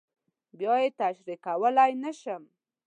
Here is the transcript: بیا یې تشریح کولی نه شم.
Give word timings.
بیا 0.59 0.73
یې 0.83 0.89
تشریح 0.99 1.39
کولی 1.45 1.91
نه 2.03 2.11
شم. 2.19 2.43